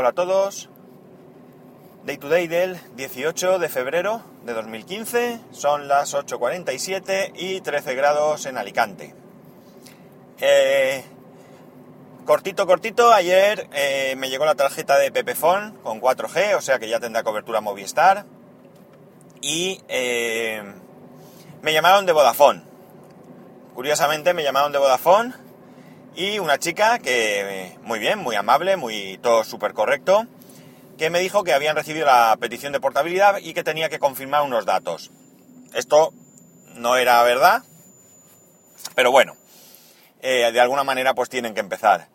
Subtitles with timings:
[0.00, 0.70] Hola a todos.
[2.06, 5.40] Day to day del 18 de febrero de 2015.
[5.50, 9.14] Son las 8.47 y 13 grados en Alicante.
[10.40, 11.04] Eh,
[12.24, 13.12] cortito, cortito.
[13.12, 17.22] Ayer eh, me llegó la tarjeta de Pepefon con 4G, o sea que ya tendrá
[17.22, 18.24] cobertura Movistar.
[19.42, 20.62] Y eh,
[21.60, 22.62] me llamaron de Vodafone.
[23.74, 25.34] Curiosamente me llamaron de Vodafone
[26.14, 30.26] y una chica que muy bien, muy amable, muy todo súper correcto,
[30.98, 34.42] que me dijo que habían recibido la petición de portabilidad y que tenía que confirmar
[34.42, 35.10] unos datos.
[35.74, 36.12] Esto
[36.74, 37.62] no era verdad,
[38.94, 39.36] pero bueno,
[40.20, 42.08] eh, de alguna manera pues tienen que empezar.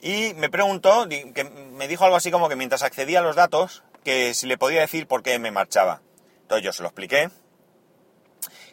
[0.00, 3.84] Y me preguntó, que me dijo algo así como que mientras accedía a los datos,
[4.02, 6.00] que si le podía decir por qué me marchaba.
[6.42, 7.30] Entonces yo se lo expliqué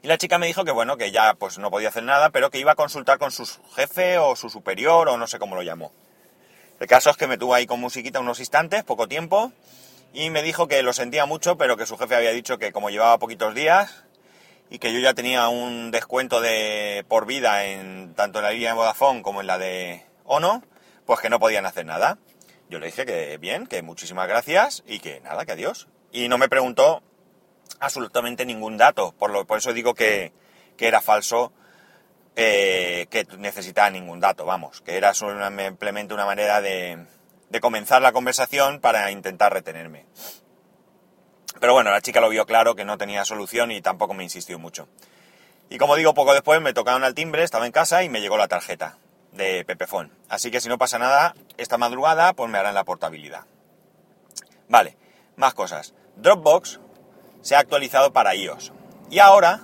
[0.02, 2.50] y la chica me dijo que bueno, que ya pues no podía hacer nada, pero
[2.50, 3.46] que iba a consultar con su
[3.76, 5.92] jefe o su superior o no sé cómo lo llamó.
[6.80, 9.52] El caso es que me tuvo ahí con musiquita unos instantes, poco tiempo,
[10.14, 12.90] y me dijo que lo sentía mucho, pero que su jefe había dicho que como
[12.90, 14.06] llevaba poquitos días
[14.70, 18.70] y que yo ya tenía un descuento de por vida en tanto en la línea
[18.70, 20.64] de Vodafone como en la de Ono,
[21.06, 22.18] pues que no podían hacer nada.
[22.70, 25.88] Yo le dije que bien, que muchísimas gracias y que nada, que adiós.
[26.12, 27.02] Y no me preguntó
[27.80, 30.34] absolutamente ningún dato, por, lo, por eso digo que,
[30.78, 31.52] era falso
[32.36, 37.06] eh, que necesitaba ningún dato, vamos, que era simplemente una manera de,
[37.50, 40.06] de comenzar la conversación para intentar retenerme.
[41.60, 44.58] Pero bueno, la chica lo vio claro que no tenía solución y tampoco me insistió
[44.60, 44.88] mucho.
[45.70, 48.38] Y como digo, poco después me tocaron al timbre, estaba en casa y me llegó
[48.38, 48.98] la tarjeta
[49.34, 50.12] de Pepefon.
[50.30, 53.46] Así que si no pasa nada, esta madrugada pues me harán la portabilidad.
[54.68, 54.98] Vale,
[55.36, 55.94] más cosas.
[56.16, 56.80] Dropbox
[57.42, 58.72] se ha actualizado para iOS.
[59.10, 59.62] Y ahora,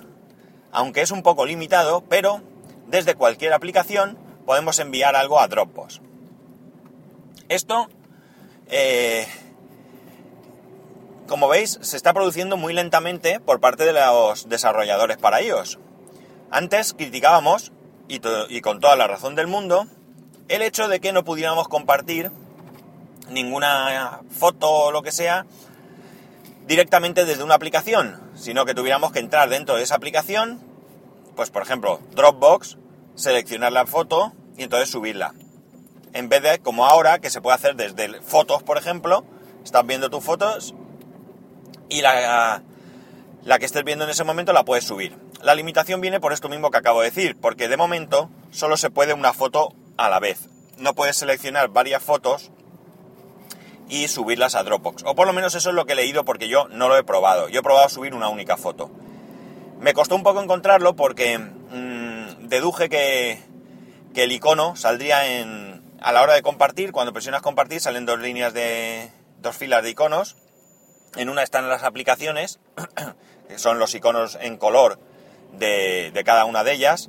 [0.72, 2.42] aunque es un poco limitado, pero
[2.86, 6.00] desde cualquier aplicación podemos enviar algo a Dropbox.
[7.48, 7.88] Esto,
[8.68, 9.26] eh,
[11.26, 15.78] como veis, se está produciendo muy lentamente por parte de los desarrolladores para iOS.
[16.50, 17.72] Antes criticábamos,
[18.08, 19.86] y, y con toda la razón del mundo,
[20.48, 22.30] el hecho de que no pudiéramos compartir
[23.30, 25.46] ninguna foto o lo que sea
[26.66, 30.60] directamente desde una aplicación, sino que tuviéramos que entrar dentro de esa aplicación,
[31.34, 32.76] pues por ejemplo, Dropbox,
[33.14, 35.34] seleccionar la foto y entonces subirla.
[36.12, 39.24] En vez de como ahora, que se puede hacer desde fotos, por ejemplo,
[39.64, 40.74] estás viendo tus fotos
[41.88, 42.62] y la,
[43.44, 45.16] la que estés viendo en ese momento la puedes subir.
[45.42, 48.90] La limitación viene por esto mismo que acabo de decir, porque de momento solo se
[48.90, 50.48] puede una foto a la vez.
[50.78, 52.50] No puedes seleccionar varias fotos
[53.88, 55.04] y subirlas a Dropbox.
[55.04, 57.04] O por lo menos eso es lo que he leído porque yo no lo he
[57.04, 57.48] probado.
[57.48, 58.90] Yo he probado subir una única foto.
[59.80, 63.40] Me costó un poco encontrarlo porque mm, deduje que,
[64.14, 66.92] que, el icono saldría en, a la hora de compartir.
[66.92, 69.10] Cuando presionas compartir salen dos líneas de...
[69.40, 70.36] dos filas de iconos.
[71.16, 72.58] En una están las aplicaciones,
[73.48, 74.98] que son los iconos en color
[75.52, 77.08] de, de cada una de ellas.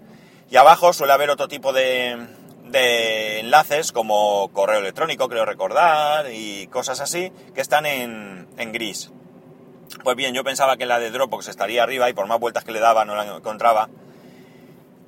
[0.50, 2.26] Y abajo suele haber otro tipo de,
[2.72, 9.12] de enlaces como correo electrónico, creo recordar, y cosas así, que están en, en, gris.
[10.04, 12.72] Pues bien, yo pensaba que la de Dropbox estaría arriba y por más vueltas que
[12.72, 13.90] le daba no la encontraba.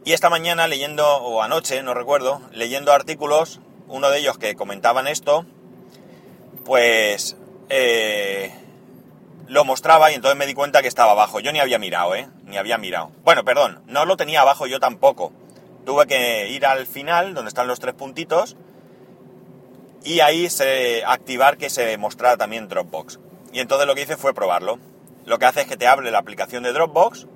[0.05, 5.07] Y esta mañana leyendo, o anoche, no recuerdo, leyendo artículos, uno de ellos que comentaban
[5.07, 5.45] esto,
[6.63, 7.35] pues
[7.69, 8.53] eh,
[9.47, 11.39] lo mostraba y entonces me di cuenta que estaba abajo.
[11.39, 12.29] Yo ni había mirado, ¿eh?
[12.45, 13.11] Ni había mirado.
[13.23, 15.33] Bueno, perdón, no lo tenía abajo yo tampoco
[15.85, 18.55] tuve que ir al final, donde están los tres puntitos,
[20.03, 23.19] y ahí se, activar que se mostrara también Dropbox.
[23.51, 24.79] Y entonces lo que hice fue probarlo.
[25.25, 27.27] Lo que hace es que te abre la aplicación de Dropbox.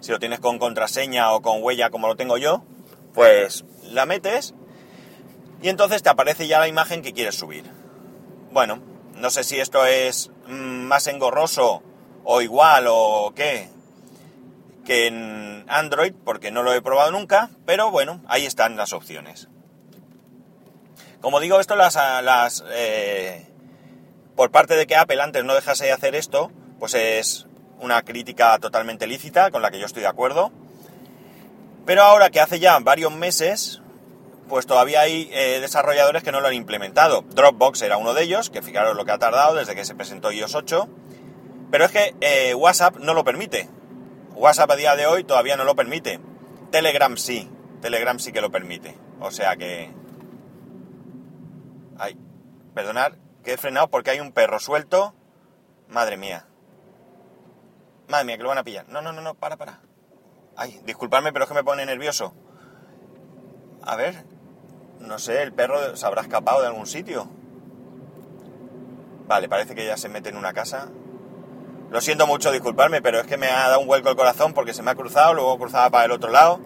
[0.00, 2.64] Si lo tienes con contraseña o con huella como lo tengo yo,
[3.12, 4.54] pues la metes
[5.62, 7.64] y entonces te aparece ya la imagen que quieres subir.
[8.50, 8.80] Bueno,
[9.16, 11.82] no sé si esto es mm, más engorroso
[12.24, 13.68] o igual o qué,
[14.84, 19.48] que en Android, porque no lo he probado nunca, pero bueno, ahí están las opciones.
[21.20, 23.46] Como digo, esto las, eh,
[24.36, 27.46] por parte de que Apple antes no dejase de hacer esto, pues es
[27.78, 30.50] una crítica totalmente lícita con la que yo estoy de acuerdo.
[31.84, 33.82] Pero ahora que hace ya varios meses,
[34.48, 37.22] pues todavía hay eh, desarrolladores que no lo han implementado.
[37.22, 40.32] Dropbox era uno de ellos, que fijaros lo que ha tardado desde que se presentó
[40.32, 40.88] iOS 8.
[41.70, 43.68] Pero es que eh, WhatsApp no lo permite.
[44.40, 46.18] WhatsApp a día de hoy todavía no lo permite.
[46.70, 47.50] Telegram sí.
[47.82, 48.96] Telegram sí que lo permite.
[49.20, 49.92] O sea que...
[51.98, 52.16] Ay,
[52.74, 53.12] perdonad
[53.44, 55.14] que he frenado porque hay un perro suelto.
[55.88, 56.46] Madre mía.
[58.08, 58.88] Madre mía, que lo van a pillar.
[58.88, 59.80] No, no, no, no, para, para.
[60.56, 62.32] Ay, disculpadme, pero es que me pone nervioso.
[63.82, 64.24] A ver.
[65.00, 67.28] No sé, el perro se habrá escapado de algún sitio.
[69.26, 70.88] Vale, parece que ya se mete en una casa.
[71.90, 74.72] Lo siento mucho, disculparme, pero es que me ha dado un vuelco el corazón porque
[74.72, 76.60] se me ha cruzado, luego cruzaba para el otro lado.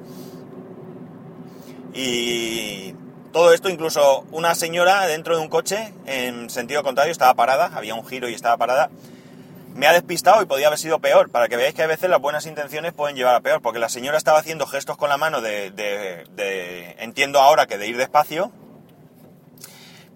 [1.95, 2.95] Y
[3.33, 7.95] todo esto, incluso una señora dentro de un coche, en sentido contrario, estaba parada, había
[7.95, 8.91] un giro y estaba parada.
[9.75, 12.21] Me ha despistado y podía haber sido peor, para que veáis que a veces las
[12.21, 15.41] buenas intenciones pueden llevar a peor, porque la señora estaba haciendo gestos con la mano
[15.41, 18.53] de, entiendo ahora que de ir despacio,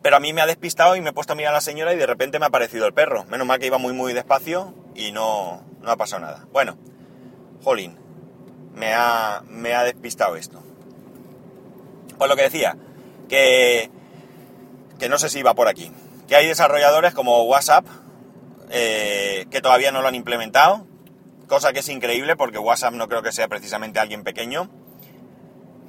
[0.02, 1.92] pero a mí me ha despistado y me he puesto a mirar a la señora
[1.92, 3.24] y de repente me ha aparecido el perro.
[3.24, 6.46] Menos mal que iba muy muy despacio y no, no ha pasado nada.
[6.52, 6.76] Bueno,
[7.62, 7.96] jolín,
[8.74, 10.60] me ha, me ha despistado esto.
[12.18, 12.76] Pues lo que decía,
[13.28, 13.90] que,
[14.98, 15.92] que no sé si iba por aquí.
[16.26, 17.86] Que hay desarrolladores como WhatsApp
[18.70, 20.84] eh, que todavía no lo han implementado.
[21.46, 24.68] Cosa que es increíble porque WhatsApp no creo que sea precisamente alguien pequeño.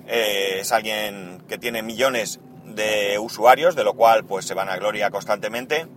[0.07, 4.77] Eh, es alguien que tiene millones de usuarios, de lo cual pues se van a
[4.77, 5.88] gloria constantemente.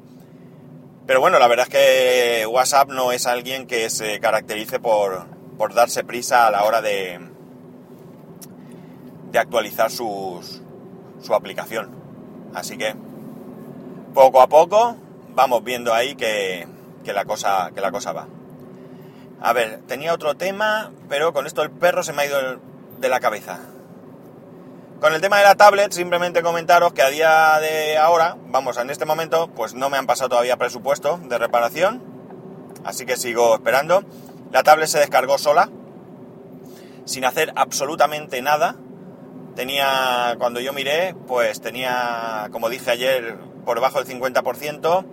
[1.06, 5.26] Pero bueno, la verdad es que WhatsApp no es alguien que se caracterice por,
[5.58, 7.18] por darse prisa a la hora de,
[9.32, 10.62] de actualizar sus,
[11.20, 11.90] su aplicación.
[12.54, 12.94] Así que
[14.14, 14.96] poco a poco
[15.34, 16.68] vamos viendo ahí que,
[17.02, 18.28] que, la cosa, que la cosa va.
[19.40, 22.60] A ver, tenía otro tema, pero con esto el perro se me ha ido
[23.00, 23.58] de la cabeza.
[25.02, 28.88] Con el tema de la tablet, simplemente comentaros que a día de ahora, vamos, en
[28.88, 32.00] este momento, pues no me han pasado todavía presupuesto de reparación,
[32.84, 34.04] así que sigo esperando.
[34.52, 35.70] La tablet se descargó sola,
[37.04, 38.76] sin hacer absolutamente nada.
[39.56, 45.04] Tenía, cuando yo miré, pues tenía, como dije ayer, por debajo del 50%,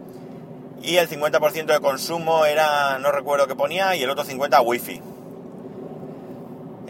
[0.84, 5.02] y el 50% de consumo era, no recuerdo qué ponía, y el otro 50% wifi.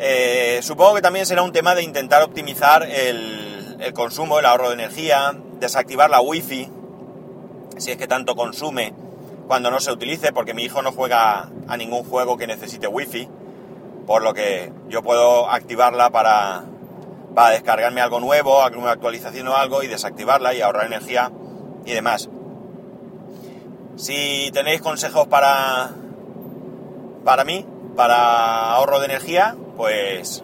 [0.02, 4.76] Eh, supongo que también será un tema de intentar optimizar el, consumo, el ahorro de
[4.76, 6.70] energía, desactivar la wifi,
[7.76, 8.94] si es que tanto consume
[9.48, 13.28] cuando no se utilice, porque mi hijo no juega a ningún juego que necesite wifi,
[14.08, 16.64] por lo que yo puedo activarla para,
[17.36, 21.30] para descargarme algo nuevo, alguna actualización o algo y desactivarla y ahorrar energía
[21.84, 22.30] y demás.
[23.98, 25.90] Si tenéis consejos para,
[27.26, 27.66] para mí,
[27.98, 30.44] para ahorro de energía, pues,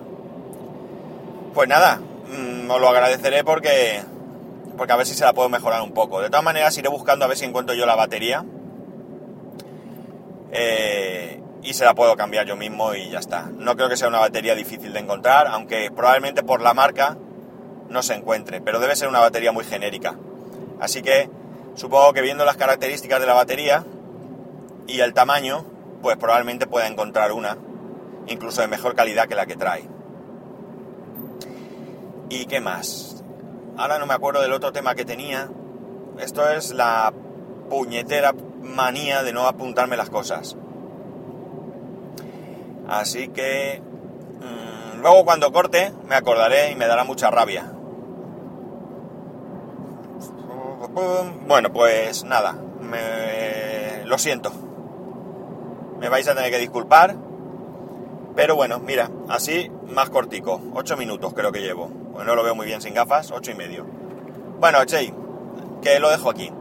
[1.54, 4.02] pues nada, mm, os lo agradeceré porque,
[4.78, 6.22] porque a ver si se la puedo mejorar un poco.
[6.22, 8.46] De todas maneras, iré buscando a ver si encuentro yo la batería.
[10.54, 13.50] Eh, y se la puedo cambiar yo mismo y ya está.
[13.52, 17.18] No creo que sea una batería difícil de encontrar, aunque probablemente por la marca
[17.90, 20.16] no se encuentre, pero debe ser una batería muy genérica.
[20.80, 21.30] Así que
[21.74, 23.84] supongo que viendo las características de la batería
[24.88, 25.66] y el tamaño,
[26.02, 27.58] pues probablemente pueda encontrar una
[28.28, 29.88] incluso de mejor calidad que la que trae.
[32.30, 33.24] ¿Y qué más?
[33.78, 35.50] Ahora no me acuerdo del otro tema que tenía.
[36.20, 37.14] Esto es la
[37.70, 40.56] puñetera manía de no apuntarme las cosas.
[42.88, 47.72] Así que mm, luego cuando corte me acordaré y me dará mucha rabia.
[51.48, 54.06] Bueno, pues nada, me...
[54.06, 54.52] lo siento.
[56.00, 57.16] Me vais a tener que disculpar
[58.36, 60.62] pero bueno, mira, así más cortico.
[60.74, 61.90] 8 minutos creo que llevo.
[62.16, 63.86] Pues no lo veo muy bien sin gafas, ocho y medio.
[64.60, 65.14] Bueno, Chey,
[65.82, 66.52] que lo dejo aquí.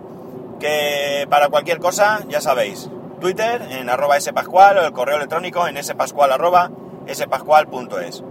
[0.58, 5.82] Que para cualquier cosa, ya sabéis, Twitter en arroba spascual o el correo electrónico en
[5.82, 6.70] spascual arroba
[7.08, 8.22] spascual.es.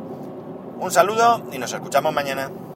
[0.80, 2.52] Un saludo y nos escuchamos mañana.